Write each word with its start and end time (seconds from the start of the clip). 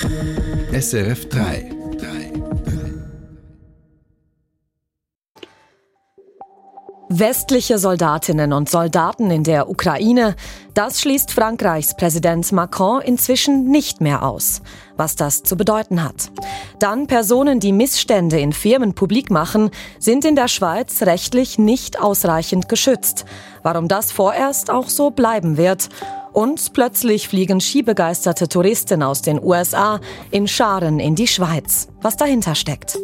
SRF 0.00 1.28
3. 1.28 1.82
Westliche 7.14 7.76
Soldatinnen 7.76 8.54
und 8.54 8.70
Soldaten 8.70 9.30
in 9.30 9.44
der 9.44 9.68
Ukraine, 9.68 10.34
das 10.72 11.02
schließt 11.02 11.30
Frankreichs 11.30 11.94
Präsident 11.94 12.50
Macron 12.52 13.02
inzwischen 13.02 13.66
nicht 13.66 14.00
mehr 14.00 14.22
aus. 14.22 14.62
Was 14.96 15.14
das 15.14 15.42
zu 15.42 15.56
bedeuten 15.56 16.02
hat. 16.02 16.30
Dann 16.78 17.06
Personen, 17.06 17.60
die 17.60 17.72
Missstände 17.72 18.40
in 18.40 18.54
Firmen 18.54 18.94
publik 18.94 19.30
machen, 19.30 19.70
sind 19.98 20.24
in 20.24 20.36
der 20.36 20.48
Schweiz 20.48 21.02
rechtlich 21.02 21.58
nicht 21.58 22.00
ausreichend 22.00 22.70
geschützt. 22.70 23.26
Warum 23.62 23.88
das 23.88 24.10
vorerst 24.10 24.70
auch 24.70 24.88
so 24.88 25.10
bleiben 25.10 25.58
wird. 25.58 25.90
Und 26.32 26.72
plötzlich 26.72 27.28
fliegen 27.28 27.60
skibegeisterte 27.60 28.48
Touristen 28.48 29.02
aus 29.02 29.22
den 29.22 29.42
USA 29.42 30.00
in 30.30 30.48
Scharen 30.48 30.98
in 30.98 31.14
die 31.14 31.26
Schweiz. 31.26 31.88
Was 32.00 32.16
dahinter 32.16 32.54
steckt. 32.54 32.98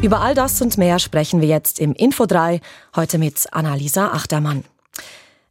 Über 0.00 0.20
all 0.20 0.34
das 0.34 0.62
und 0.62 0.78
mehr 0.78 1.00
sprechen 1.00 1.40
wir 1.40 1.48
jetzt 1.48 1.80
im 1.80 1.92
Info 1.92 2.24
3, 2.24 2.60
heute 2.94 3.18
mit 3.18 3.46
Annalisa 3.52 4.12
Achtermann. 4.12 4.64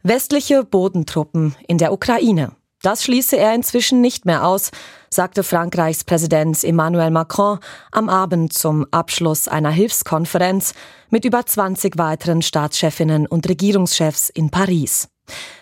Westliche 0.04 0.64
Bodentruppen 0.64 1.56
in 1.68 1.78
der 1.78 1.92
Ukraine. 1.92 2.54
Das 2.82 3.04
schließe 3.04 3.36
er 3.36 3.54
inzwischen 3.54 4.02
nicht 4.02 4.26
mehr 4.26 4.48
aus, 4.48 4.72
sagte 5.10 5.44
Frankreichs 5.44 6.06
Präsident 6.06 6.64
Emmanuel 6.64 7.12
Macron 7.12 7.60
am 7.92 8.08
Abend 8.08 8.54
zum 8.54 8.86
Abschluss 8.92 9.48
einer 9.48 9.72
Hilfskonferenz 9.72 10.74
mit 11.10 11.26
über 11.26 11.46
20 11.46 11.98
weiteren 11.98 12.42
Staatschefinnen 12.42 13.28
und 13.28 13.50
Regierungschefs 13.50 14.30
in 14.30 14.50
Paris. 14.50 15.10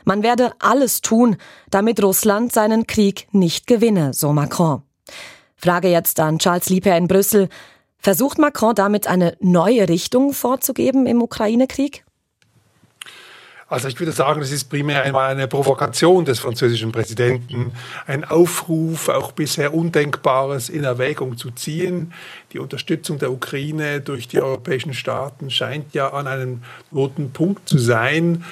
Man 0.03 0.23
werde 0.23 0.53
alles 0.59 1.01
tun, 1.01 1.37
damit 1.69 2.01
Russland 2.01 2.51
seinen 2.51 2.87
Krieg 2.87 3.27
nicht 3.31 3.67
gewinne, 3.67 4.13
so 4.13 4.33
Macron. 4.33 4.83
Frage 5.55 5.87
jetzt 5.89 6.19
an 6.19 6.39
Charles 6.39 6.69
Lieper 6.69 6.95
in 6.97 7.07
Brüssel. 7.07 7.49
Versucht 7.97 8.37
Macron 8.37 8.75
damit 8.75 9.07
eine 9.07 9.35
neue 9.39 9.89
Richtung 9.89 10.33
vorzugeben 10.33 11.07
im 11.07 11.21
Ukraine-Krieg? 11.21 12.05
Also 13.67 13.87
ich 13.87 13.99
würde 13.99 14.11
sagen, 14.11 14.41
das 14.41 14.51
ist 14.51 14.69
primär 14.69 15.01
einmal 15.01 15.31
eine 15.31 15.47
Provokation 15.47 16.23
des 16.23 16.37
französischen 16.37 16.91
Präsidenten, 16.91 17.71
ein 18.05 18.23
Aufruf, 18.23 19.09
auch 19.09 19.31
bisher 19.31 19.73
Undenkbares 19.73 20.69
in 20.69 20.83
Erwägung 20.83 21.35
zu 21.35 21.49
ziehen. 21.49 22.13
Die 22.53 22.59
Unterstützung 22.59 23.17
der 23.17 23.31
Ukraine 23.31 24.01
durch 24.01 24.27
die 24.27 24.39
europäischen 24.39 24.93
Staaten 24.93 25.49
scheint 25.49 25.95
ja 25.95 26.13
an 26.13 26.27
einem 26.27 26.61
roten 26.93 27.31
Punkt 27.31 27.67
zu 27.67 27.79
sein. 27.79 28.45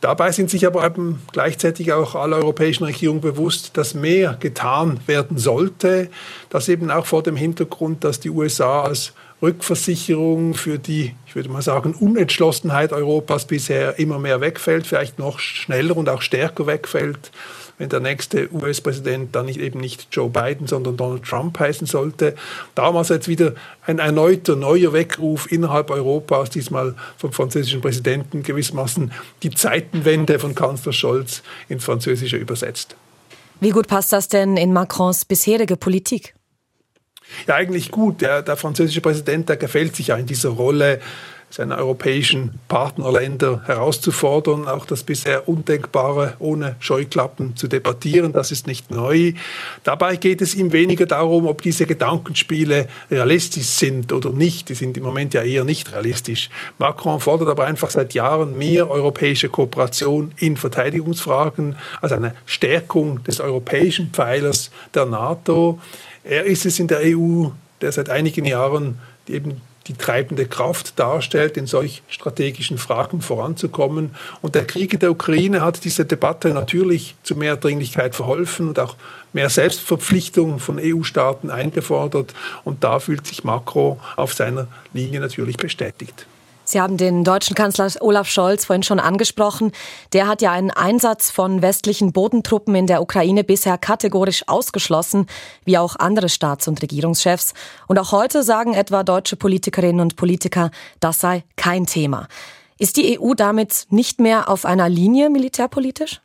Dabei 0.00 0.30
sind 0.30 0.48
sich 0.48 0.64
aber 0.64 0.84
eben 0.84 1.20
gleichzeitig 1.32 1.92
auch 1.92 2.14
alle 2.14 2.36
europäischen 2.36 2.84
Regierungen 2.84 3.20
bewusst, 3.20 3.76
dass 3.76 3.94
mehr 3.94 4.36
getan 4.38 5.00
werden 5.06 5.38
sollte. 5.38 6.08
Das 6.50 6.68
eben 6.68 6.90
auch 6.90 7.06
vor 7.06 7.24
dem 7.24 7.34
Hintergrund, 7.34 8.04
dass 8.04 8.20
die 8.20 8.30
USA 8.30 8.82
als 8.82 9.12
Rückversicherung 9.42 10.54
für 10.54 10.78
die, 10.78 11.14
ich 11.26 11.34
würde 11.34 11.48
mal 11.48 11.62
sagen, 11.62 11.94
Unentschlossenheit 11.94 12.92
Europas 12.92 13.46
bisher 13.46 13.98
immer 13.98 14.18
mehr 14.18 14.40
wegfällt, 14.40 14.86
vielleicht 14.86 15.18
noch 15.18 15.40
schneller 15.40 15.96
und 15.96 16.08
auch 16.08 16.22
stärker 16.22 16.66
wegfällt 16.66 17.32
wenn 17.78 17.88
der 17.88 18.00
nächste 18.00 18.52
US-Präsident 18.52 19.34
dann 19.34 19.46
nicht, 19.46 19.58
eben 19.58 19.80
nicht 19.80 20.08
Joe 20.12 20.28
Biden, 20.28 20.66
sondern 20.66 20.96
Donald 20.96 21.22
Trump 21.24 21.58
heißen 21.58 21.86
sollte. 21.86 22.34
Damals 22.74 23.08
jetzt 23.08 23.28
wieder 23.28 23.54
ein 23.86 23.98
erneuter, 23.98 24.56
neuer 24.56 24.92
Weckruf 24.92 25.50
innerhalb 25.50 25.90
Europas, 25.90 26.50
diesmal 26.50 26.94
vom 27.16 27.32
französischen 27.32 27.80
Präsidenten 27.80 28.42
gewissermaßen 28.42 29.12
die 29.42 29.50
Zeitenwende 29.50 30.38
von 30.38 30.54
Kanzler 30.54 30.92
Scholz 30.92 31.42
ins 31.68 31.84
Französische 31.84 32.36
übersetzt. 32.36 32.96
Wie 33.60 33.70
gut 33.70 33.88
passt 33.88 34.12
das 34.12 34.28
denn 34.28 34.56
in 34.56 34.72
Macrons 34.72 35.24
bisherige 35.24 35.76
Politik? 35.76 36.34
Ja, 37.46 37.56
eigentlich 37.56 37.90
gut. 37.90 38.20
Der, 38.20 38.42
der 38.42 38.56
französische 38.56 39.00
Präsident, 39.00 39.48
der 39.48 39.56
gefällt 39.56 39.96
sich 39.96 40.08
ja 40.08 40.16
in 40.16 40.26
dieser 40.26 40.50
Rolle 40.50 41.00
seine 41.50 41.78
europäischen 41.78 42.58
Partnerländer 42.68 43.62
herauszufordern, 43.64 44.68
auch 44.68 44.84
das 44.84 45.02
bisher 45.02 45.48
Undenkbare 45.48 46.34
ohne 46.38 46.76
Scheuklappen 46.78 47.56
zu 47.56 47.68
debattieren. 47.68 48.32
Das 48.32 48.50
ist 48.52 48.66
nicht 48.66 48.90
neu. 48.90 49.32
Dabei 49.82 50.16
geht 50.16 50.42
es 50.42 50.54
ihm 50.54 50.72
weniger 50.72 51.06
darum, 51.06 51.46
ob 51.46 51.62
diese 51.62 51.86
Gedankenspiele 51.86 52.88
realistisch 53.10 53.66
sind 53.66 54.12
oder 54.12 54.30
nicht. 54.30 54.68
Die 54.68 54.74
sind 54.74 54.96
im 54.96 55.04
Moment 55.04 55.34
ja 55.34 55.42
eher 55.42 55.64
nicht 55.64 55.92
realistisch. 55.92 56.50
Macron 56.78 57.20
fordert 57.20 57.48
aber 57.48 57.64
einfach 57.64 57.90
seit 57.90 58.14
Jahren 58.14 58.58
mehr 58.58 58.90
europäische 58.90 59.48
Kooperation 59.48 60.32
in 60.36 60.56
Verteidigungsfragen, 60.56 61.76
also 62.02 62.14
eine 62.14 62.34
Stärkung 62.44 63.24
des 63.24 63.40
europäischen 63.40 64.10
Pfeilers 64.10 64.70
der 64.94 65.06
NATO. 65.06 65.80
Er 66.24 66.44
ist 66.44 66.66
es 66.66 66.78
in 66.78 66.88
der 66.88 67.00
EU, 67.04 67.46
der 67.80 67.92
seit 67.92 68.10
einigen 68.10 68.44
Jahren 68.44 68.98
eben 69.26 69.62
die 69.88 69.94
treibende 69.94 70.46
Kraft 70.46 70.98
darstellt, 70.98 71.56
in 71.56 71.66
solch 71.66 72.02
strategischen 72.08 72.78
Fragen 72.78 73.22
voranzukommen. 73.22 74.14
Und 74.42 74.54
der 74.54 74.66
Krieg 74.66 74.92
in 74.92 75.00
der 75.00 75.10
Ukraine 75.10 75.62
hat 75.62 75.84
diese 75.84 76.04
Debatte 76.04 76.50
natürlich 76.50 77.16
zu 77.22 77.34
mehr 77.34 77.56
Dringlichkeit 77.56 78.14
verholfen 78.14 78.68
und 78.68 78.78
auch 78.78 78.96
mehr 79.32 79.50
Selbstverpflichtung 79.50 80.58
von 80.58 80.78
EU-Staaten 80.78 81.50
eingefordert. 81.50 82.34
Und 82.64 82.84
da 82.84 82.98
fühlt 82.98 83.26
sich 83.26 83.44
Macron 83.44 83.98
auf 84.16 84.34
seiner 84.34 84.68
Linie 84.92 85.20
natürlich 85.20 85.56
bestätigt. 85.56 86.26
Sie 86.68 86.80
haben 86.80 86.98
den 86.98 87.24
deutschen 87.24 87.56
Kanzler 87.56 87.88
Olaf 88.00 88.28
Scholz 88.28 88.66
vorhin 88.66 88.82
schon 88.82 89.00
angesprochen. 89.00 89.72
Der 90.12 90.26
hat 90.26 90.42
ja 90.42 90.52
einen 90.52 90.70
Einsatz 90.70 91.30
von 91.30 91.62
westlichen 91.62 92.12
Bodentruppen 92.12 92.74
in 92.74 92.86
der 92.86 93.00
Ukraine 93.00 93.42
bisher 93.42 93.78
kategorisch 93.78 94.46
ausgeschlossen, 94.46 95.26
wie 95.64 95.78
auch 95.78 95.96
andere 95.96 96.28
Staats- 96.28 96.68
und 96.68 96.82
Regierungschefs. 96.82 97.54
Und 97.86 97.98
auch 97.98 98.12
heute 98.12 98.42
sagen 98.42 98.74
etwa 98.74 99.02
deutsche 99.02 99.36
Politikerinnen 99.36 100.00
und 100.00 100.16
Politiker, 100.16 100.70
das 101.00 101.20
sei 101.20 101.44
kein 101.56 101.86
Thema. 101.86 102.28
Ist 102.78 102.98
die 102.98 103.18
EU 103.18 103.32
damit 103.34 103.86
nicht 103.88 104.20
mehr 104.20 104.48
auf 104.48 104.64
einer 104.66 104.88
Linie 104.88 105.30
militärpolitisch? 105.30 106.20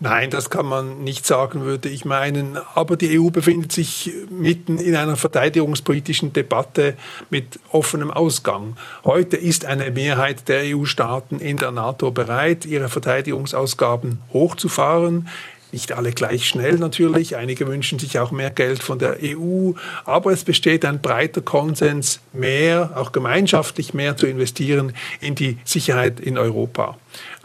Nein, 0.00 0.30
das 0.30 0.48
kann 0.48 0.66
man 0.66 1.02
nicht 1.02 1.26
sagen, 1.26 1.62
würde 1.62 1.88
ich 1.88 2.04
meinen. 2.04 2.56
Aber 2.74 2.96
die 2.96 3.18
EU 3.18 3.30
befindet 3.30 3.72
sich 3.72 4.12
mitten 4.30 4.78
in 4.78 4.94
einer 4.94 5.16
verteidigungspolitischen 5.16 6.32
Debatte 6.32 6.94
mit 7.30 7.58
offenem 7.72 8.12
Ausgang. 8.12 8.76
Heute 9.04 9.36
ist 9.36 9.64
eine 9.64 9.90
Mehrheit 9.90 10.48
der 10.48 10.62
EU-Staaten 10.64 11.40
in 11.40 11.56
der 11.56 11.72
NATO 11.72 12.12
bereit, 12.12 12.64
ihre 12.64 12.88
Verteidigungsausgaben 12.88 14.20
hochzufahren. 14.32 15.28
Nicht 15.72 15.92
alle 15.92 16.12
gleich 16.12 16.48
schnell 16.48 16.76
natürlich. 16.76 17.36
Einige 17.36 17.66
wünschen 17.66 17.98
sich 17.98 18.18
auch 18.20 18.30
mehr 18.30 18.50
Geld 18.50 18.82
von 18.82 18.98
der 18.98 19.18
EU. 19.22 19.72
Aber 20.04 20.32
es 20.32 20.44
besteht 20.44 20.84
ein 20.84 21.02
breiter 21.02 21.42
Konsens, 21.42 22.20
mehr, 22.32 22.92
auch 22.94 23.12
gemeinschaftlich 23.12 23.94
mehr 23.94 24.16
zu 24.16 24.26
investieren 24.26 24.94
in 25.20 25.34
die 25.34 25.58
Sicherheit 25.64 26.20
in 26.20 26.38
Europa. 26.38 26.96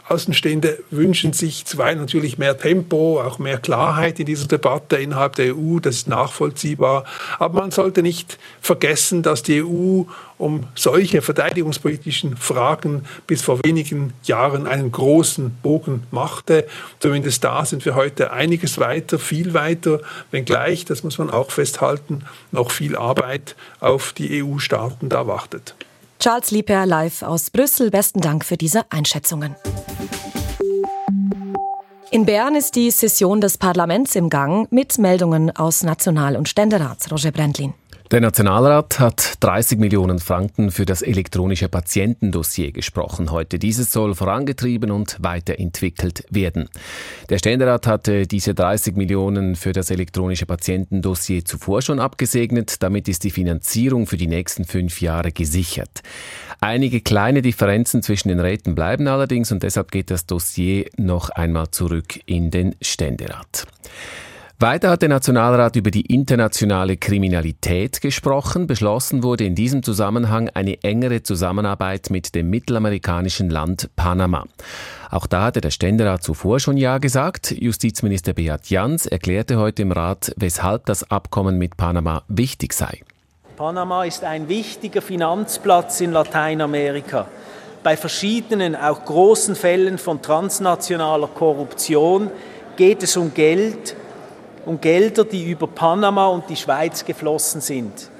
Außenstehende 0.06 0.80
wünschen 0.90 1.32
sich 1.32 1.64
zwei 1.64 1.94
natürlich 1.94 2.36
mehr 2.36 2.58
Tempo, 2.58 3.22
auch 3.22 3.38
mehr 3.38 3.56
Klarheit 3.56 4.20
in 4.20 4.26
dieser 4.26 4.46
Debatte 4.46 4.96
innerhalb 4.96 5.34
der 5.36 5.56
EU. 5.56 5.78
Das 5.80 5.96
ist 5.96 6.08
nachvollziehbar. 6.08 7.04
Aber 7.38 7.60
man 7.60 7.70
sollte 7.70 8.02
nicht 8.02 8.38
vergessen, 8.60 9.22
dass 9.22 9.42
die 9.42 9.62
EU 9.62 10.02
um 10.36 10.64
solche 10.74 11.22
verteidigungspolitischen 11.22 12.36
Fragen 12.36 13.04
bis 13.26 13.40
vor 13.40 13.60
wenigen 13.64 14.12
Jahren 14.24 14.66
einen 14.66 14.92
großen 14.92 15.56
Bogen 15.62 16.02
machte. 16.10 16.66
Zumindest 16.98 17.42
da 17.42 17.64
sind 17.64 17.84
wir 17.86 17.94
heute 17.94 18.30
einiges 18.30 18.78
weiter, 18.78 19.18
viel 19.18 19.54
weiter, 19.54 20.00
wenngleich, 20.32 20.84
das 20.84 21.02
muss 21.02 21.16
man 21.16 21.30
auch 21.30 21.50
festhalten, 21.50 22.24
noch 22.52 22.70
viel 22.72 22.94
Arbeit 22.96 23.56
auf 23.80 24.12
die 24.12 24.42
EU-Staaten 24.42 25.08
da 25.08 25.26
wartet. 25.26 25.74
Charles 26.18 26.50
Lieper 26.50 26.86
live 26.86 27.22
aus 27.22 27.50
Brüssel. 27.50 27.90
Besten 27.90 28.20
Dank 28.20 28.44
für 28.44 28.56
diese 28.56 28.90
Einschätzungen. 28.90 29.56
In 32.10 32.24
Bern 32.26 32.54
ist 32.54 32.76
die 32.76 32.90
Session 32.90 33.40
des 33.40 33.58
Parlaments 33.58 34.14
im 34.14 34.30
Gang 34.30 34.70
mit 34.70 34.98
Meldungen 34.98 35.54
aus 35.56 35.82
National- 35.82 36.36
und 36.36 36.48
Ständerat. 36.48 37.10
Roger 37.10 37.32
Brendlin. 37.32 37.74
Der 38.10 38.20
Nationalrat 38.20 39.00
hat 39.00 39.42
30 39.42 39.78
Millionen 39.78 40.18
Franken 40.18 40.70
für 40.70 40.84
das 40.84 41.00
elektronische 41.00 41.70
Patientendossier 41.70 42.70
gesprochen 42.70 43.30
heute. 43.30 43.58
Dieses 43.58 43.92
soll 43.92 44.14
vorangetrieben 44.14 44.90
und 44.90 45.16
weiterentwickelt 45.20 46.22
werden. 46.28 46.68
Der 47.30 47.38
Ständerat 47.38 47.86
hatte 47.86 48.26
diese 48.26 48.54
30 48.54 48.94
Millionen 48.96 49.56
für 49.56 49.72
das 49.72 49.90
elektronische 49.90 50.44
Patientendossier 50.44 51.46
zuvor 51.46 51.80
schon 51.80 51.98
abgesegnet. 51.98 52.82
Damit 52.82 53.08
ist 53.08 53.24
die 53.24 53.30
Finanzierung 53.30 54.06
für 54.06 54.18
die 54.18 54.28
nächsten 54.28 54.66
fünf 54.66 55.00
Jahre 55.00 55.32
gesichert. 55.32 56.02
Einige 56.60 57.00
kleine 57.00 57.40
Differenzen 57.40 58.02
zwischen 58.02 58.28
den 58.28 58.38
Räten 58.38 58.74
bleiben 58.74 59.08
allerdings 59.08 59.50
und 59.50 59.62
deshalb 59.62 59.90
geht 59.90 60.10
das 60.10 60.26
Dossier 60.26 60.90
noch 60.98 61.30
einmal 61.30 61.70
zurück 61.70 62.20
in 62.26 62.50
den 62.50 62.76
Ständerat. 62.82 63.66
Weiter 64.60 64.90
hat 64.90 65.02
der 65.02 65.08
Nationalrat 65.08 65.74
über 65.74 65.90
die 65.90 66.02
internationale 66.02 66.96
Kriminalität 66.96 68.00
gesprochen. 68.00 68.68
Beschlossen 68.68 69.24
wurde 69.24 69.44
in 69.44 69.56
diesem 69.56 69.82
Zusammenhang 69.82 70.48
eine 70.54 70.80
engere 70.84 71.24
Zusammenarbeit 71.24 72.10
mit 72.10 72.36
dem 72.36 72.50
mittelamerikanischen 72.50 73.50
Land 73.50 73.90
Panama. 73.96 74.44
Auch 75.10 75.26
da 75.26 75.42
hatte 75.42 75.60
der 75.60 75.72
Ständerat 75.72 76.22
zuvor 76.22 76.60
schon 76.60 76.76
Ja 76.76 76.98
gesagt. 76.98 77.50
Justizminister 77.50 78.32
Beat 78.32 78.70
Jans 78.70 79.06
erklärte 79.06 79.58
heute 79.58 79.82
im 79.82 79.90
Rat, 79.90 80.32
weshalb 80.36 80.86
das 80.86 81.10
Abkommen 81.10 81.58
mit 81.58 81.76
Panama 81.76 82.22
wichtig 82.28 82.74
sei. 82.74 83.00
Panama 83.56 84.04
ist 84.04 84.22
ein 84.22 84.48
wichtiger 84.48 85.02
Finanzplatz 85.02 86.00
in 86.00 86.12
Lateinamerika. 86.12 87.26
Bei 87.82 87.96
verschiedenen, 87.96 88.76
auch 88.76 89.04
großen 89.04 89.56
Fällen 89.56 89.98
von 89.98 90.22
transnationaler 90.22 91.26
Korruption 91.26 92.30
geht 92.76 93.02
es 93.02 93.16
um 93.16 93.34
Geld, 93.34 93.96
um 94.66 94.80
Gelder, 94.80 95.24
die 95.24 95.50
über 95.50 95.66
Panama 95.66 96.26
und 96.28 96.48
die 96.48 96.56
Schweiz 96.56 97.04
geflossen 97.04 97.60
sind. 97.60 98.10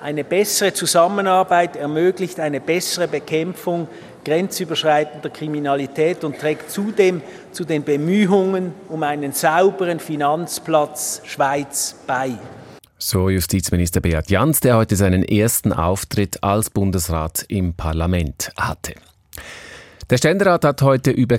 Eine 0.00 0.24
bessere 0.24 0.72
Zusammenarbeit 0.72 1.76
ermöglicht 1.76 2.38
eine 2.38 2.60
bessere 2.60 3.08
Bekämpfung 3.08 3.88
grenzüberschreitender 4.24 5.30
Kriminalität 5.30 6.24
und 6.24 6.38
trägt 6.38 6.70
zudem 6.70 7.22
zu 7.52 7.64
den 7.64 7.84
Bemühungen 7.84 8.74
um 8.88 9.02
einen 9.04 9.32
sauberen 9.32 10.00
Finanzplatz 10.00 11.22
Schweiz 11.24 11.94
bei. 12.06 12.32
So 12.98 13.28
Justizminister 13.28 14.00
Beat 14.00 14.28
Jans, 14.28 14.60
der 14.60 14.76
heute 14.76 14.96
seinen 14.96 15.22
ersten 15.22 15.72
Auftritt 15.72 16.42
als 16.42 16.70
Bundesrat 16.70 17.44
im 17.48 17.74
Parlament 17.74 18.50
hatte. 18.56 18.94
Der 20.10 20.16
Ständerat 20.16 20.64
hat 20.64 20.82
heute 20.82 21.10
über 21.10 21.38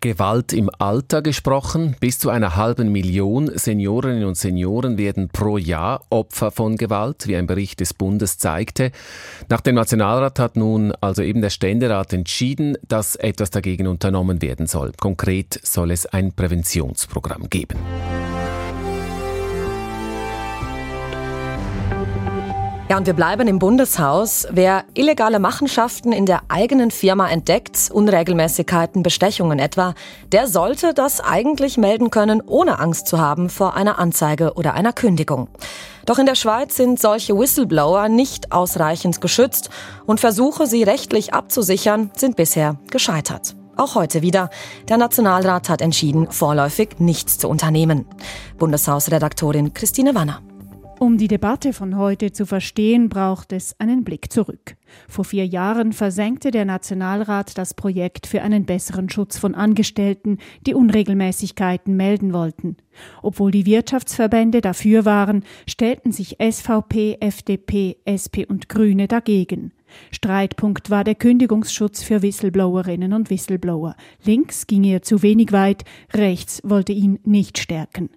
Gewalt 0.00 0.52
im 0.52 0.70
Alter 0.78 1.22
gesprochen. 1.22 1.96
Bis 2.00 2.18
zu 2.18 2.30
einer 2.30 2.56
halben 2.56 2.92
Million 2.92 3.50
Seniorinnen 3.54 4.24
und 4.24 4.36
Senioren 4.36 4.98
werden 4.98 5.28
pro 5.28 5.58
Jahr 5.58 6.04
Opfer 6.10 6.50
von 6.50 6.76
Gewalt, 6.76 7.26
wie 7.26 7.36
ein 7.36 7.46
Bericht 7.46 7.80
des 7.80 7.94
Bundes 7.94 8.38
zeigte. 8.38 8.92
Nach 9.48 9.60
dem 9.60 9.74
Nationalrat 9.74 10.38
hat 10.38 10.56
nun 10.56 10.92
also 11.00 11.22
eben 11.22 11.40
der 11.40 11.50
Ständerat 11.50 12.12
entschieden, 12.12 12.76
dass 12.86 13.16
etwas 13.16 13.50
dagegen 13.50 13.86
unternommen 13.86 14.42
werden 14.42 14.66
soll. 14.66 14.92
Konkret 15.00 15.60
soll 15.62 15.90
es 15.90 16.06
ein 16.06 16.32
Präventionsprogramm 16.32 17.48
geben. 17.50 17.78
Ja, 22.88 22.98
und 22.98 23.06
wir 23.06 23.14
bleiben 23.14 23.48
im 23.48 23.58
Bundeshaus. 23.58 24.46
Wer 24.50 24.84
illegale 24.94 25.38
Machenschaften 25.38 26.12
in 26.12 26.26
der 26.26 26.42
eigenen 26.48 26.90
Firma 26.90 27.28
entdeckt, 27.28 27.90
Unregelmäßigkeiten, 27.90 29.02
Bestechungen 29.02 29.58
etwa, 29.58 29.94
der 30.30 30.46
sollte 30.46 30.92
das 30.92 31.20
eigentlich 31.20 31.78
melden 31.78 32.10
können, 32.10 32.42
ohne 32.44 32.80
Angst 32.80 33.06
zu 33.06 33.18
haben 33.18 33.48
vor 33.48 33.74
einer 33.74 33.98
Anzeige 33.98 34.54
oder 34.54 34.74
einer 34.74 34.92
Kündigung. 34.92 35.48
Doch 36.04 36.18
in 36.18 36.26
der 36.26 36.34
Schweiz 36.34 36.76
sind 36.76 37.00
solche 37.00 37.38
Whistleblower 37.38 38.08
nicht 38.08 38.52
ausreichend 38.52 39.20
geschützt 39.20 39.70
und 40.04 40.20
Versuche, 40.20 40.66
sie 40.66 40.82
rechtlich 40.82 41.32
abzusichern, 41.32 42.10
sind 42.14 42.36
bisher 42.36 42.76
gescheitert. 42.90 43.54
Auch 43.76 43.94
heute 43.94 44.20
wieder. 44.20 44.50
Der 44.88 44.98
Nationalrat 44.98 45.70
hat 45.70 45.80
entschieden, 45.80 46.30
vorläufig 46.30 46.96
nichts 46.98 47.38
zu 47.38 47.48
unternehmen. 47.48 48.04
Bundeshausredaktorin 48.58 49.72
Christine 49.72 50.14
Wanner. 50.14 50.42
Um 51.02 51.18
die 51.18 51.26
Debatte 51.26 51.72
von 51.72 51.96
heute 51.96 52.30
zu 52.30 52.46
verstehen, 52.46 53.08
braucht 53.08 53.52
es 53.52 53.74
einen 53.80 54.04
Blick 54.04 54.32
zurück. 54.32 54.76
Vor 55.08 55.24
vier 55.24 55.44
Jahren 55.44 55.92
versenkte 55.92 56.52
der 56.52 56.64
Nationalrat 56.64 57.58
das 57.58 57.74
Projekt 57.74 58.28
für 58.28 58.42
einen 58.42 58.66
besseren 58.66 59.10
Schutz 59.10 59.36
von 59.36 59.56
Angestellten, 59.56 60.38
die 60.64 60.74
Unregelmäßigkeiten 60.74 61.96
melden 61.96 62.32
wollten. 62.32 62.76
Obwohl 63.20 63.50
die 63.50 63.66
Wirtschaftsverbände 63.66 64.60
dafür 64.60 65.04
waren, 65.04 65.42
stellten 65.68 66.12
sich 66.12 66.36
SVP, 66.40 67.16
FDP, 67.18 67.96
SP 68.06 68.46
und 68.46 68.68
Grüne 68.68 69.08
dagegen. 69.08 69.72
Streitpunkt 70.12 70.88
war 70.88 71.02
der 71.02 71.16
Kündigungsschutz 71.16 72.04
für 72.04 72.22
Whistleblowerinnen 72.22 73.12
und 73.12 73.28
Whistleblower. 73.28 73.96
Links 74.24 74.68
ging 74.68 74.84
er 74.84 75.02
zu 75.02 75.24
wenig 75.24 75.50
weit, 75.50 75.82
rechts 76.14 76.60
wollte 76.62 76.92
ihn 76.92 77.18
nicht 77.24 77.58
stärken. 77.58 78.08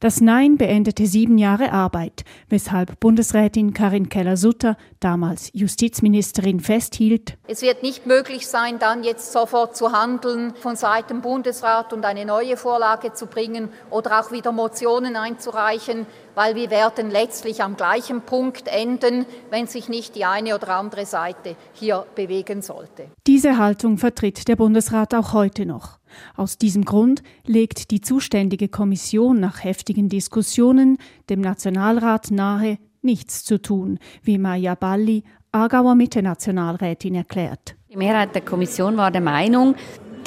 Das 0.00 0.20
Nein 0.20 0.58
beendete 0.58 1.06
sieben 1.06 1.38
Jahre 1.38 1.72
Arbeit, 1.72 2.24
weshalb 2.50 3.00
Bundesrätin 3.00 3.72
Karin 3.72 4.10
Keller-Sutter, 4.10 4.76
damals 5.00 5.50
Justizministerin, 5.54 6.60
festhielt, 6.60 7.38
es 7.46 7.62
wird 7.62 7.82
nicht 7.82 8.06
möglich 8.06 8.46
sein, 8.46 8.78
dann 8.78 9.04
jetzt 9.04 9.32
sofort 9.32 9.74
zu 9.76 9.92
handeln, 9.92 10.52
von 10.60 10.76
Seiten 10.76 11.22
Bundesrat 11.22 11.92
und 11.94 12.04
eine 12.04 12.26
neue 12.26 12.56
Vorlage 12.56 13.14
zu 13.14 13.26
bringen 13.26 13.70
oder 13.90 14.20
auch 14.20 14.32
wieder 14.32 14.52
Motionen 14.52 15.16
einzureichen, 15.16 16.06
weil 16.34 16.54
wir 16.54 16.70
werden 16.70 17.10
letztlich 17.10 17.62
am 17.62 17.76
gleichen 17.76 18.20
Punkt 18.20 18.68
enden, 18.68 19.24
wenn 19.50 19.66
sich 19.66 19.88
nicht 19.88 20.14
die 20.14 20.26
eine 20.26 20.54
oder 20.54 20.76
andere 20.76 21.06
Seite 21.06 21.56
hier 21.72 22.04
bewegen 22.14 22.60
sollte. 22.60 23.06
Diese 23.26 23.56
Haltung 23.56 23.96
vertritt 23.96 24.46
der 24.46 24.56
Bundesrat 24.56 25.14
auch 25.14 25.32
heute 25.32 25.64
noch. 25.64 25.98
Aus 26.36 26.58
diesem 26.58 26.84
Grund 26.84 27.22
legt 27.46 27.90
die 27.90 28.00
zuständige 28.00 28.68
Kommission 28.68 29.40
nach 29.40 29.64
heftigen 29.64 30.08
Diskussionen 30.08 30.98
dem 31.30 31.40
Nationalrat 31.40 32.30
nahe, 32.30 32.78
nichts 33.02 33.44
zu 33.44 33.60
tun, 33.60 33.98
wie 34.22 34.38
Maya 34.38 34.74
Balli, 34.74 35.22
Aargauer 35.52 35.94
Mitte-Nationalrätin, 35.94 37.14
erklärt. 37.14 37.76
Die 37.90 37.96
Mehrheit 37.96 38.34
der 38.34 38.42
Kommission 38.42 38.96
war 38.96 39.10
der 39.10 39.20
Meinung, 39.20 39.74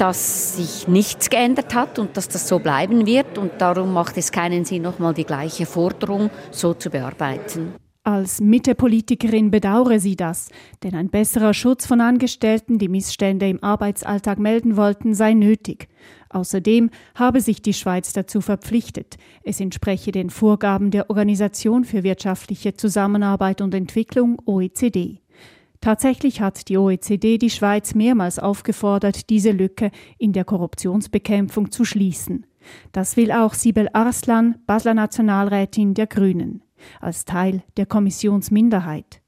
dass 0.00 0.56
sich 0.56 0.88
nichts 0.88 1.28
geändert 1.28 1.74
hat 1.74 1.98
und 1.98 2.16
dass 2.16 2.26
das 2.26 2.48
so 2.48 2.58
bleiben 2.58 3.06
wird. 3.06 3.36
Und 3.36 3.52
darum 3.58 3.92
macht 3.92 4.16
es 4.16 4.32
keinen 4.32 4.64
Sinn, 4.64 4.82
nochmal 4.82 5.12
die 5.12 5.24
gleiche 5.24 5.66
Forderung 5.66 6.30
so 6.50 6.72
zu 6.72 6.88
bearbeiten. 6.88 7.74
Als 8.02 8.40
Mitte-Politikerin 8.40 9.50
bedauere 9.50 10.00
sie 10.00 10.16
das, 10.16 10.48
denn 10.82 10.94
ein 10.94 11.10
besserer 11.10 11.52
Schutz 11.52 11.84
von 11.84 12.00
Angestellten, 12.00 12.78
die 12.78 12.88
Missstände 12.88 13.46
im 13.46 13.62
Arbeitsalltag 13.62 14.38
melden 14.38 14.78
wollten, 14.78 15.12
sei 15.12 15.34
nötig. 15.34 15.86
Außerdem 16.30 16.88
habe 17.14 17.42
sich 17.42 17.60
die 17.60 17.74
Schweiz 17.74 18.14
dazu 18.14 18.40
verpflichtet. 18.40 19.18
Es 19.42 19.60
entspreche 19.60 20.12
den 20.12 20.30
Vorgaben 20.30 20.90
der 20.90 21.10
Organisation 21.10 21.84
für 21.84 22.02
wirtschaftliche 22.02 22.72
Zusammenarbeit 22.72 23.60
und 23.60 23.74
Entwicklung 23.74 24.40
OECD. 24.46 25.20
Tatsächlich 25.82 26.40
hat 26.40 26.70
die 26.70 26.78
OECD 26.78 27.36
die 27.36 27.50
Schweiz 27.50 27.94
mehrmals 27.94 28.38
aufgefordert, 28.38 29.28
diese 29.28 29.50
Lücke 29.50 29.90
in 30.16 30.32
der 30.32 30.46
Korruptionsbekämpfung 30.46 31.70
zu 31.70 31.84
schließen. 31.84 32.46
Das 32.92 33.18
will 33.18 33.30
auch 33.30 33.52
Sibel 33.52 33.88
Arslan, 33.92 34.56
Basler 34.66 34.94
Nationalrätin 34.94 35.92
der 35.92 36.06
Grünen 36.06 36.62
als 37.00 37.24
Teil 37.24 37.62
der 37.76 37.86
Kommissionsminderheit. 37.86 39.20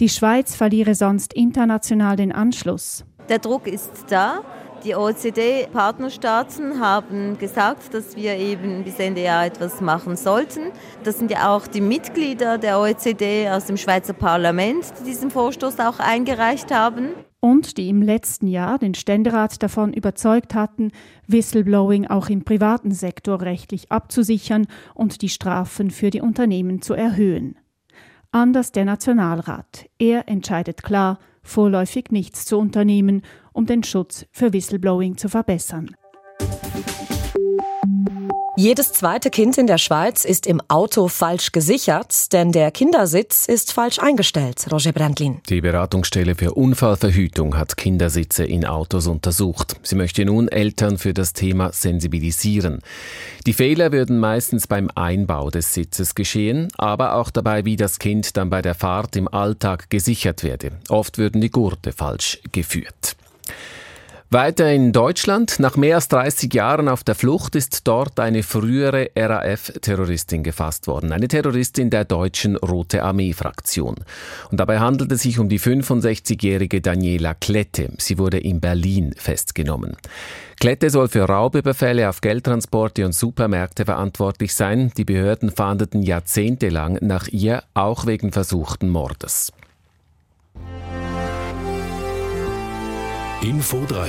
Die 0.00 0.08
Schweiz 0.08 0.54
verliere 0.54 0.94
sonst 0.94 1.32
international 1.32 2.16
den 2.16 2.32
Anschluss. 2.32 3.04
Der 3.28 3.38
Druck 3.38 3.66
ist 3.66 4.06
da. 4.08 4.42
Die 4.84 4.94
OECD-Partnerstaaten 4.94 6.78
haben 6.78 7.38
gesagt, 7.38 7.94
dass 7.94 8.16
wir 8.16 8.36
eben 8.36 8.84
bis 8.84 8.98
Ende 8.98 9.22
Jahr 9.22 9.46
etwas 9.46 9.80
machen 9.80 10.14
sollten. 10.14 10.72
Das 11.04 11.18
sind 11.18 11.30
ja 11.30 11.54
auch 11.54 11.66
die 11.66 11.80
Mitglieder 11.80 12.58
der 12.58 12.78
OECD 12.78 13.48
aus 13.48 13.64
dem 13.64 13.78
Schweizer 13.78 14.12
Parlament, 14.12 14.84
die 15.00 15.04
diesen 15.04 15.30
Vorstoß 15.30 15.80
auch 15.80 16.00
eingereicht 16.00 16.70
haben 16.70 17.14
und 17.40 17.76
die 17.76 17.90
im 17.90 18.00
letzten 18.00 18.46
Jahr 18.46 18.78
den 18.78 18.94
Ständerat 18.94 19.62
davon 19.62 19.92
überzeugt 19.92 20.54
hatten, 20.54 20.92
Whistleblowing 21.28 22.06
auch 22.06 22.30
im 22.30 22.42
privaten 22.42 22.92
Sektor 22.92 23.42
rechtlich 23.42 23.92
abzusichern 23.92 24.66
und 24.94 25.20
die 25.20 25.28
Strafen 25.28 25.90
für 25.90 26.10
die 26.10 26.22
Unternehmen 26.22 26.80
zu 26.80 26.94
erhöhen. 26.94 27.58
Anders 28.32 28.72
der 28.72 28.84
Nationalrat. 28.84 29.90
Er 29.98 30.28
entscheidet 30.28 30.82
klar, 30.82 31.18
vorläufig 31.44 32.10
nichts 32.10 32.44
zu 32.44 32.58
unternehmen, 32.58 33.22
um 33.52 33.66
den 33.66 33.84
Schutz 33.84 34.26
für 34.32 34.52
Whistleblowing 34.52 35.16
zu 35.16 35.28
verbessern. 35.28 35.94
Jedes 38.56 38.92
zweite 38.92 39.30
Kind 39.30 39.58
in 39.58 39.66
der 39.66 39.78
Schweiz 39.78 40.24
ist 40.24 40.46
im 40.46 40.62
Auto 40.68 41.08
falsch 41.08 41.50
gesichert, 41.50 42.32
denn 42.32 42.52
der 42.52 42.70
Kindersitz 42.70 43.46
ist 43.46 43.72
falsch 43.72 43.98
eingestellt, 43.98 44.66
Roger 44.70 44.92
Brandlin. 44.92 45.40
Die 45.48 45.60
Beratungsstelle 45.60 46.36
für 46.36 46.54
Unfallverhütung 46.54 47.56
hat 47.56 47.76
Kindersitze 47.76 48.44
in 48.44 48.64
Autos 48.64 49.08
untersucht. 49.08 49.74
Sie 49.82 49.96
möchte 49.96 50.24
nun 50.24 50.46
Eltern 50.46 50.98
für 50.98 51.12
das 51.12 51.32
Thema 51.32 51.72
sensibilisieren. 51.72 52.78
Die 53.44 53.54
Fehler 53.54 53.90
würden 53.90 54.20
meistens 54.20 54.68
beim 54.68 54.88
Einbau 54.94 55.50
des 55.50 55.74
Sitzes 55.74 56.14
geschehen, 56.14 56.68
aber 56.78 57.16
auch 57.16 57.30
dabei, 57.30 57.64
wie 57.64 57.74
das 57.74 57.98
Kind 57.98 58.36
dann 58.36 58.50
bei 58.50 58.62
der 58.62 58.76
Fahrt 58.76 59.16
im 59.16 59.26
Alltag 59.26 59.90
gesichert 59.90 60.44
werde. 60.44 60.78
Oft 60.90 61.18
würden 61.18 61.40
die 61.40 61.50
Gurte 61.50 61.90
falsch 61.90 62.38
geführt. 62.52 63.16
Weiter 64.34 64.72
in 64.72 64.92
Deutschland. 64.92 65.60
Nach 65.60 65.76
mehr 65.76 65.94
als 65.94 66.08
30 66.08 66.52
Jahren 66.52 66.88
auf 66.88 67.04
der 67.04 67.14
Flucht 67.14 67.54
ist 67.54 67.86
dort 67.86 68.18
eine 68.18 68.42
frühere 68.42 69.10
RAF-Terroristin 69.14 70.42
gefasst 70.42 70.88
worden. 70.88 71.12
Eine 71.12 71.28
Terroristin 71.28 71.88
der 71.88 72.04
deutschen 72.04 72.56
Rote 72.56 73.04
Armee-Fraktion. 73.04 73.94
Und 74.50 74.58
dabei 74.58 74.80
handelt 74.80 75.12
es 75.12 75.22
sich 75.22 75.38
um 75.38 75.48
die 75.48 75.60
65-jährige 75.60 76.80
Daniela 76.80 77.34
Klette. 77.34 77.90
Sie 77.98 78.18
wurde 78.18 78.38
in 78.38 78.60
Berlin 78.60 79.14
festgenommen. 79.16 79.96
Klette 80.58 80.90
soll 80.90 81.06
für 81.06 81.22
Raubüberfälle 81.22 82.08
auf 82.08 82.20
Geldtransporte 82.20 83.06
und 83.06 83.14
Supermärkte 83.14 83.84
verantwortlich 83.84 84.52
sein. 84.52 84.90
Die 84.96 85.04
Behörden 85.04 85.52
fahndeten 85.52 86.02
jahrzehntelang 86.02 86.98
nach 87.02 87.28
ihr, 87.28 87.62
auch 87.74 88.04
wegen 88.06 88.32
versuchten 88.32 88.88
Mordes. 88.88 89.52
Info 93.44 93.84
3 93.86 94.08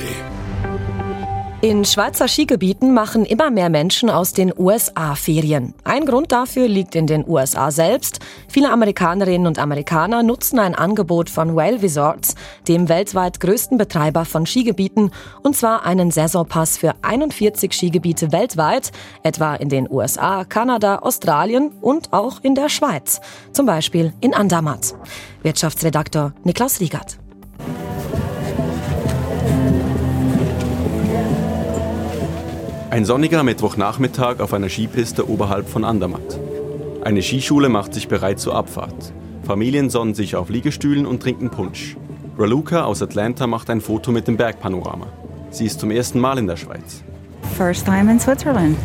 in 1.62 1.84
Schweizer 1.84 2.28
Skigebieten 2.28 2.94
machen 2.94 3.24
immer 3.24 3.50
mehr 3.50 3.70
Menschen 3.70 4.08
aus 4.08 4.32
den 4.32 4.52
USA 4.56 5.14
Ferien. 5.14 5.74
Ein 5.84 6.04
Grund 6.04 6.30
dafür 6.30 6.68
liegt 6.68 6.94
in 6.94 7.06
den 7.06 7.26
USA 7.26 7.70
selbst. 7.70 8.20
Viele 8.46 8.70
Amerikanerinnen 8.70 9.46
und 9.46 9.58
Amerikaner 9.58 10.22
nutzen 10.22 10.58
ein 10.58 10.74
Angebot 10.74 11.28
von 11.28 11.56
Whale 11.56 11.82
Resorts, 11.82 12.34
dem 12.68 12.88
weltweit 12.88 13.40
größten 13.40 13.78
Betreiber 13.78 14.26
von 14.26 14.46
Skigebieten, 14.46 15.10
und 15.42 15.56
zwar 15.56 15.84
einen 15.84 16.10
Saisonpass 16.10 16.76
für 16.78 16.94
41 17.02 17.72
Skigebiete 17.72 18.32
weltweit, 18.32 18.92
etwa 19.22 19.56
in 19.56 19.68
den 19.68 19.90
USA, 19.90 20.44
Kanada, 20.44 21.00
Australien 21.00 21.72
und 21.80 22.12
auch 22.12 22.44
in 22.44 22.54
der 22.54 22.68
Schweiz, 22.68 23.20
zum 23.52 23.66
Beispiel 23.66 24.12
in 24.20 24.34
Andermatt. 24.34 24.94
Wirtschaftsredaktor 25.42 26.32
Niklas 26.44 26.80
Riegert. 26.80 27.18
Ein 32.96 33.04
sonniger 33.04 33.42
Mittwochnachmittag 33.42 34.40
auf 34.40 34.54
einer 34.54 34.70
Skipiste 34.70 35.28
oberhalb 35.28 35.68
von 35.68 35.84
Andermatt. 35.84 36.40
Eine 37.04 37.20
Skischule 37.20 37.68
macht 37.68 37.92
sich 37.92 38.08
bereit 38.08 38.40
zur 38.40 38.54
Abfahrt. 38.54 39.12
Familien 39.42 39.90
sonnen 39.90 40.14
sich 40.14 40.34
auf 40.34 40.48
Liegestühlen 40.48 41.04
und 41.04 41.22
trinken 41.22 41.50
Punsch. 41.50 41.98
Raluca 42.38 42.84
aus 42.84 43.02
Atlanta 43.02 43.46
macht 43.46 43.68
ein 43.68 43.82
Foto 43.82 44.12
mit 44.12 44.26
dem 44.26 44.38
Bergpanorama. 44.38 45.08
Sie 45.50 45.66
ist 45.66 45.78
zum 45.78 45.90
ersten 45.90 46.20
Mal 46.20 46.38
in 46.38 46.46
der 46.46 46.56
Schweiz. 46.56 47.02
First 47.58 47.84
time 47.84 48.10
in 48.10 48.18
Switzerland. 48.18 48.78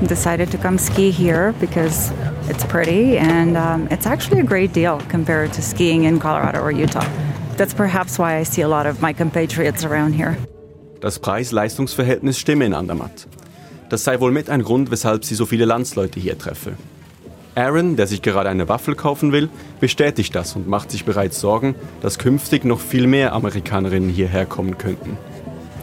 Decided 0.00 0.50
to 0.50 0.56
come 0.56 0.78
ski 0.78 1.10
here 1.10 1.52
because 1.60 2.10
it's 2.48 2.64
pretty 2.64 3.18
and 3.18 3.58
um, 3.58 3.86
it's 3.90 4.06
actually 4.06 4.40
a 4.40 4.46
great 4.46 4.74
deal 4.74 4.96
compared 5.10 5.52
to 5.52 5.60
skiing 5.60 6.04
in 6.04 6.18
Colorado 6.18 6.62
or 6.62 6.72
Utah. 6.72 7.04
That's 7.58 7.74
perhaps 7.74 8.18
why 8.18 8.38
I 8.40 8.44
see 8.44 8.62
a 8.62 8.68
lot 8.68 8.86
of 8.86 9.02
my 9.02 9.12
compatriots 9.12 9.84
around 9.84 10.14
here. 10.14 10.38
Das 11.02 11.18
Preis-Leistungs-Verhältnis 11.18 12.38
stimme 12.38 12.64
in 12.64 12.72
Andermatt. 12.72 13.26
Das 13.92 14.04
sei 14.04 14.20
wohl 14.20 14.32
mit 14.32 14.48
ein 14.48 14.62
Grund, 14.62 14.90
weshalb 14.90 15.22
sie 15.22 15.34
so 15.34 15.44
viele 15.44 15.66
Landsleute 15.66 16.18
hier 16.18 16.38
treffe. 16.38 16.72
Aaron, 17.54 17.94
der 17.94 18.06
sich 18.06 18.22
gerade 18.22 18.48
eine 18.48 18.66
Waffel 18.66 18.94
kaufen 18.94 19.32
will, 19.32 19.50
bestätigt 19.80 20.34
das 20.34 20.56
und 20.56 20.66
macht 20.66 20.90
sich 20.90 21.04
bereits 21.04 21.38
Sorgen, 21.38 21.74
dass 22.00 22.18
künftig 22.18 22.64
noch 22.64 22.80
viel 22.80 23.06
mehr 23.06 23.34
Amerikanerinnen 23.34 24.08
hierher 24.08 24.46
kommen 24.46 24.78
könnten. 24.78 25.18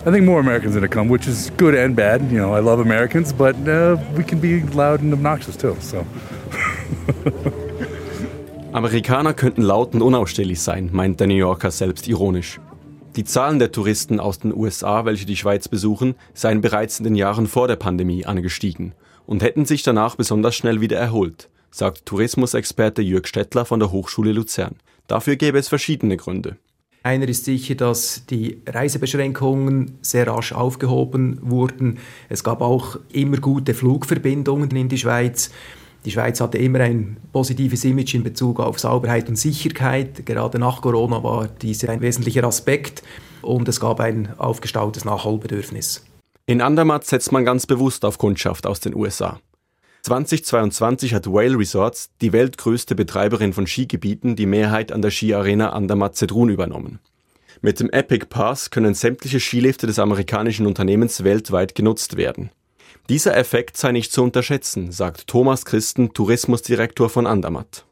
I 0.08 0.12
think 0.12 0.26
more 0.26 0.40
Americans 0.40 0.76
are 0.76 0.80
going 0.80 0.90
to 0.90 0.98
come, 0.98 1.14
which 1.14 1.28
is 1.28 1.52
good 1.60 1.76
and 1.76 1.96
bad. 1.96 2.20
You 2.32 2.40
know, 2.40 2.58
I 2.58 2.62
love 2.62 2.82
Americans, 2.82 3.32
but 3.32 3.56
uh, 3.68 3.96
we 4.16 4.24
can 4.24 4.42
be 4.42 4.64
loud 4.74 5.02
and 5.02 5.14
obnoxious 5.14 5.56
too. 5.56 5.76
So. 5.80 6.04
Amerikaner 8.74 9.36
könnten 9.36 9.62
laut 9.62 9.94
und 9.94 10.02
unausstehlich 10.02 10.62
sein, 10.62 10.90
meint 10.92 11.20
der 11.20 11.28
New 11.28 11.36
Yorker 11.36 11.70
selbst 11.70 12.08
ironisch. 12.08 12.60
Die 13.16 13.24
Zahlen 13.24 13.58
der 13.58 13.72
Touristen 13.72 14.20
aus 14.20 14.40
den 14.40 14.54
USA, 14.54 15.04
welche 15.04 15.26
die 15.26 15.36
Schweiz 15.36 15.68
besuchen, 15.68 16.16
seien 16.34 16.62
bereits 16.62 17.00
in 17.00 17.06
den 17.06 17.16
Jahren 17.16 17.48
vor 17.48 17.68
der 17.68 17.76
Pandemie 17.76 18.26
angestiegen 18.26 18.94
und 19.26 19.42
hätten 19.42 19.66
sich 19.66 19.82
danach 19.82 20.16
besonders 20.16 20.56
schnell 20.56 20.80
wieder 20.80 20.98
erholt, 20.98 21.50
sagt 21.72 22.06
Tourismusexperte 22.06 23.02
Jörg 23.02 23.28
Stettler 23.28 23.66
von 23.66 23.80
der 23.80 23.92
Hochschule 23.92 24.32
Luzern. 24.32 24.76
Dafür 25.08 25.38
gäbe 25.38 25.58
es 25.58 25.68
verschiedene 25.68 26.18
Gründe. 26.18 26.58
Einer 27.02 27.28
ist 27.28 27.46
sicher, 27.46 27.76
dass 27.76 28.26
die 28.28 28.62
Reisebeschränkungen 28.68 29.98
sehr 30.02 30.28
rasch 30.28 30.52
aufgehoben 30.52 31.40
wurden. 31.42 31.98
Es 32.28 32.44
gab 32.44 32.62
auch 32.62 33.00
immer 33.12 33.38
gute 33.38 33.74
Flugverbindungen 33.74 34.70
in 34.72 34.90
die 34.90 34.98
Schweiz. 34.98 35.50
Die 36.06 36.12
Schweiz 36.12 36.40
hatte 36.40 36.58
immer 36.58 36.80
ein 36.80 37.18
positives 37.34 37.84
Image 37.84 38.16
in 38.16 38.24
Bezug 38.24 38.60
auf 38.60 38.80
Sauberheit 38.80 39.28
und 39.28 39.36
Sicherheit. 39.36 40.26
Gerade 40.26 40.58
nach 40.58 40.82
Corona 40.82 41.22
war 41.24 41.48
dies 41.48 41.84
ein 41.86 42.02
wesentlicher 42.02 42.44
Aspekt 42.46 43.04
und 43.42 43.68
es 43.68 43.80
gab 43.80 44.00
ein 44.00 44.30
aufgestautes 44.38 45.04
Nachholbedürfnis. 45.04 46.06
In 46.46 46.62
Andermatt 46.62 47.06
setzt 47.06 47.32
man 47.32 47.46
ganz 47.46 47.68
bewusst 47.68 48.06
auf 48.06 48.18
Kundschaft 48.18 48.66
aus 48.66 48.80
den 48.80 48.96
USA. 48.96 49.40
2022 50.04 51.14
hat 51.14 51.28
Whale 51.28 51.60
Resorts, 51.60 52.10
die 52.22 52.32
weltgrößte 52.32 52.96
Betreiberin 52.96 53.52
von 53.52 53.68
Skigebieten, 53.68 54.38
die 54.38 54.46
Mehrheit 54.46 54.94
an 54.94 55.02
der 55.02 55.12
Skiarena 55.12 55.72
Andermatt-Zedrun 55.72 56.50
übernommen. 56.50 57.00
Mit 57.62 57.82
dem 57.82 57.90
Epic 57.90 58.28
Pass 58.30 58.70
können 58.70 58.94
sämtliche 58.94 59.42
Skilifte 59.42 59.86
des 59.86 60.00
amerikanischen 60.00 60.66
Unternehmens 60.66 61.26
weltweit 61.26 61.76
genutzt 61.76 62.16
werden. 62.16 62.52
Dieser 63.10 63.36
Effekt 63.36 63.76
sei 63.76 63.92
nicht 63.92 64.12
zu 64.12 64.22
unterschätzen, 64.22 64.92
sagt 64.92 65.26
Thomas 65.26 65.66
Christen, 65.66 66.14
Tourismusdirektor 66.14 67.10
von 67.10 67.26
Andermatt. 67.26 67.86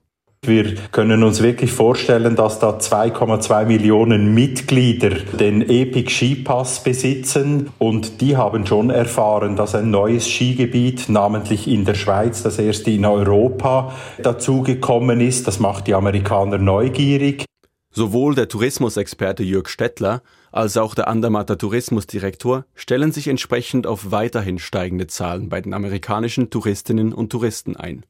Wir 0.44 0.76
können 0.92 1.24
uns 1.24 1.42
wirklich 1.42 1.72
vorstellen, 1.72 2.36
dass 2.36 2.60
da 2.60 2.78
2,2 2.78 3.66
Millionen 3.66 4.36
Mitglieder 4.36 5.10
den 5.10 5.68
Epic 5.68 6.12
Skipass 6.12 6.84
besitzen 6.84 7.72
und 7.80 8.22
die 8.22 8.38
haben 8.38 8.68
schon 8.68 8.92
erfahren, 8.92 9.56
dass 9.56 9.74
ein 9.74 9.90
neues 9.90 10.30
Skigebiet, 10.30 11.10
namentlich 11.10 11.68
in 11.68 11.84
der 11.84 11.96
Schweiz, 11.96 12.44
das 12.44 12.60
erste 12.60 12.92
in 12.92 13.04
Europa, 13.04 13.96
dazugekommen 14.22 15.20
ist. 15.20 15.48
Das 15.48 15.60
macht 15.60 15.88
die 15.88 15.96
Amerikaner 15.96 16.60
neugierig. 16.60 17.44
Sowohl 17.92 18.36
der 18.36 18.48
Tourismusexperte 18.48 19.42
Jörg 19.42 19.68
Stettler 19.68 20.22
als 20.52 20.78
auch 20.78 20.96
der 20.96 21.08
Andermatter 21.08 21.58
Tourismusdirektor 21.58 22.66
stellen 22.76 23.12
sich 23.12 23.28
entsprechend 23.28 23.88
auf 23.88 24.12
weiterhin 24.12 24.60
steigende 24.60 25.08
Zahlen 25.08 25.50
bei 25.50 25.62
den 25.62 25.74
amerikanischen 25.74 26.50
Touristinnen 26.50 27.14
und 27.14 27.32
Touristen 27.32 27.76
ein. 27.76 28.06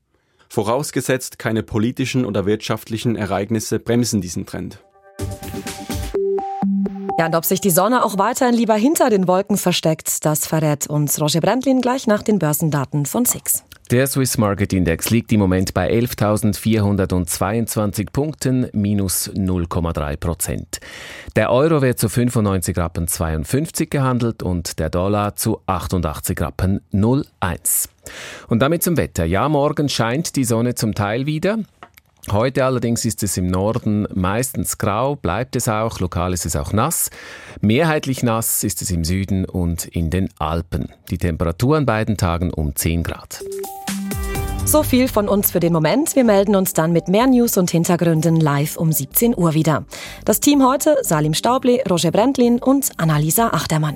Vorausgesetzt, 0.49 1.39
keine 1.39 1.63
politischen 1.63 2.25
oder 2.25 2.45
wirtschaftlichen 2.45 3.15
Ereignisse 3.15 3.79
bremsen 3.79 4.21
diesen 4.21 4.45
Trend. 4.45 4.79
Ja, 7.19 7.25
und 7.25 7.35
ob 7.35 7.45
sich 7.45 7.59
die 7.59 7.71
Sonne 7.71 8.05
auch 8.05 8.17
weiterhin 8.19 8.53
lieber 8.53 8.75
hinter 8.75 9.09
den 9.09 9.27
Wolken 9.27 9.57
versteckt, 9.57 10.23
das 10.23 10.45
verrät 10.45 10.87
uns 10.87 11.19
Roger 11.19 11.41
Brandlin 11.41 11.81
gleich 11.81 12.05
nach 12.05 12.21
den 12.21 12.37
Börsendaten 12.37 13.07
von 13.07 13.25
Six. 13.25 13.63
Der 13.89 14.05
Swiss 14.05 14.37
Market 14.37 14.73
Index 14.73 15.11
liegt 15.11 15.31
im 15.31 15.39
Moment 15.39 15.73
bei 15.73 15.89
11.422 15.89 18.11
Punkten, 18.11 18.67
minus 18.73 19.31
0,3 19.31 20.17
Prozent. 20.17 20.81
Der 21.37 21.53
Euro 21.53 21.81
wird 21.81 21.97
zu 21.97 22.09
95 22.09 22.77
Rappen 22.77 23.07
52 23.07 23.89
gehandelt 23.89 24.43
und 24.43 24.79
der 24.79 24.89
Dollar 24.89 25.37
zu 25.37 25.61
88 25.67 26.41
Rappen 26.41 26.81
01. 26.91 27.87
Und 28.49 28.59
damit 28.59 28.83
zum 28.83 28.97
Wetter. 28.97 29.23
Ja, 29.23 29.47
morgen 29.47 29.87
scheint 29.87 30.35
die 30.35 30.43
Sonne 30.43 30.75
zum 30.75 30.93
Teil 30.93 31.25
wieder. 31.25 31.57
Heute 32.31 32.65
allerdings 32.65 33.05
ist 33.05 33.23
es 33.23 33.37
im 33.37 33.47
Norden 33.47 34.05
meistens 34.13 34.77
grau, 34.77 35.15
bleibt 35.15 35.55
es 35.55 35.69
auch, 35.69 36.01
lokal 36.01 36.33
ist 36.33 36.45
es 36.45 36.57
auch 36.57 36.73
nass. 36.73 37.09
Mehrheitlich 37.61 38.21
nass 38.21 38.65
ist 38.65 38.81
es 38.81 38.91
im 38.91 39.05
Süden 39.05 39.45
und 39.45 39.85
in 39.85 40.09
den 40.09 40.29
Alpen. 40.37 40.89
Die 41.09 41.17
Temperatur 41.17 41.77
an 41.77 41.85
beiden 41.85 42.17
Tagen 42.17 42.53
um 42.53 42.75
10 42.75 43.03
Grad. 43.03 43.43
So 44.65 44.83
viel 44.83 45.07
von 45.07 45.29
uns 45.29 45.51
für 45.51 45.61
den 45.61 45.71
Moment. 45.71 46.17
Wir 46.17 46.25
melden 46.25 46.53
uns 46.57 46.73
dann 46.73 46.91
mit 46.91 47.07
mehr 47.07 47.27
News 47.27 47.55
und 47.55 47.71
Hintergründen 47.71 48.35
live 48.35 48.75
um 48.75 48.91
17 48.91 49.33
Uhr 49.37 49.53
wieder. 49.53 49.85
Das 50.25 50.41
Team 50.41 50.67
heute 50.67 50.97
Salim 51.03 51.33
Staubli, 51.33 51.81
Roger 51.89 52.11
Brendlin 52.11 52.59
und 52.59 52.91
Annalisa 52.97 53.51
Achtermann. 53.51 53.95